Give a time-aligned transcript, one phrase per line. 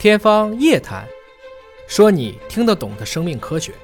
[0.00, 1.06] 天方夜谭，
[1.86, 3.74] 说你听得懂的生命科学。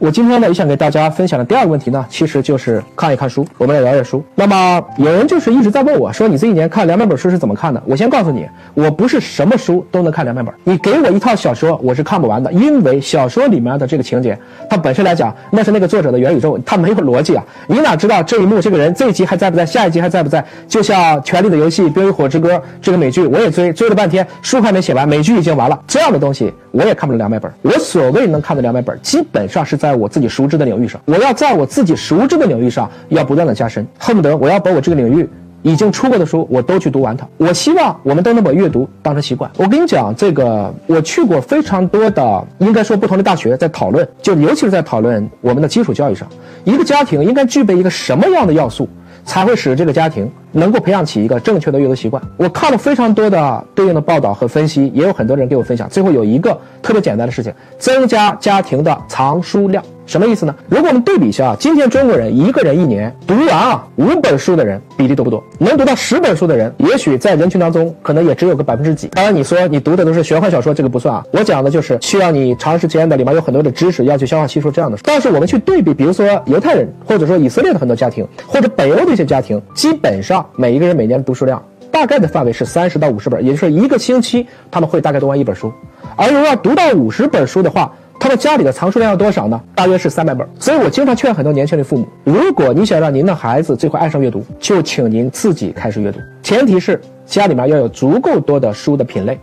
[0.00, 4.22] 我今天呢，也想给大家分享的第二个问题呢，其实就是看一看书，我们来聊一聊书。
[4.34, 7.80] 那么有人就是一直在问我说，你这一年看两百本书是怎么看的？
[7.86, 10.52] 我先告诉你，我不是什么书都能看两百本。
[10.64, 14.36] 你给我一套小说，我是看不完的，因为小说里面的这个情节，
[14.68, 17.44] 它本身来讲，那是那个作者的元宇宙，它没有逻辑啊。
[17.68, 20.44] 你哪知道这一幕这个人这一集还在不在，下一集还在不在？
[20.66, 25.80] 就像《权力的游戏》《冰与火之歌》这个美剧，我也追，追了半天，书还没写完，美剧已经完了。
[25.86, 27.50] 这样的东西我也看不了两百本。
[27.62, 29.94] 我所谓能看的两百本，基本上是在。
[30.04, 35.28] 我自己熟知的领域上，我要在我自己熟知的领域上要不断的加深，恨不得我要把我这个领域
[35.62, 37.26] 已经出过的书我都去读完它。
[37.36, 39.50] 我希望我们都能把阅读当成习惯。
[39.56, 46.28] 我跟你讲，这个我去过非常多的，应该说不同的大学，在讨论，就尤其是在讨论我们的基础教育上，
[46.64, 48.88] 一个家庭应该具备一个什么样的要素。
[49.26, 52.22] 才会使这个家庭能够培养起一个正确的阅读习惯。
[52.38, 55.86] 我看了非常多的对应的报道和分析，也有很多人给我分享。
[55.90, 59.84] 最后有一个特别简单的事情：增加家庭的藏书量。
[60.06, 60.54] 什么意思呢？
[60.68, 65.42] 如果我们对比一下，今天中国人一个人一年读完啊五本书的人比例多不多？
[65.58, 69.06] 能读到十本书的人，也许在人群当中可能也只有个百分之几。
[69.08, 71.24] 当然，你说你读的都是玄幻小说，这个不算啊。
[71.32, 75.02] 我讲的就是需要你长时间的，里面有很多的知识要去消化吸收这样的书。
[75.06, 85.72] 但是我们去对比，比如说犹太人，或者说以色列的很多家庭，或者北欧的一些家庭，基本上每一个人每年读书量大概的范围是三十到五十本，也就是一个星期他们会大概读完一本书。
[86.16, 89.60] 而如果要读到五十本书的话，他们家里的藏书量要多少呢？
[89.74, 90.48] 大约是三百本。
[90.58, 99.38] 所以我经常劝很多年轻的父母，如果你想让您的孩子最后爱上阅读，就请您自己开始阅读，前提是家里面要有足够多的书的品类。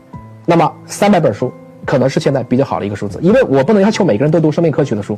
[0.46, 1.54] 那么三百本书
[1.86, 5.18] 可能是现在比较好的一个数字，因为我不能要求每个人都读生命科学的书，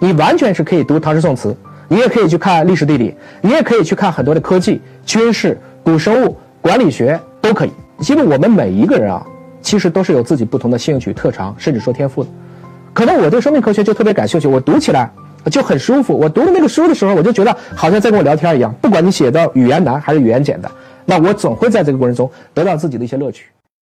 [0.00, 1.56] 你完全是可以读唐诗宋词，
[1.94, 7.70] 你也可以去看历史地理，你也可以去看很多的科技、军事、古生物、管理学都可以。
[8.08, 9.24] 因为我们每一个人啊，
[9.62, 12.30] 其实都是有自己不同的兴趣特长，甚至说天赋的。
[12.92, 15.08] 可能我对生命科学就特别感兴趣，我读起来
[15.52, 16.18] 就很舒服。
[16.18, 18.74] 我读的那个书的时候，我就觉得好像在跟我聊天一样。
[18.82, 20.68] 不管你写的语言难还是语言简单，
[21.04, 23.44] 那我总会在这个过程中得到自己的一些乐趣。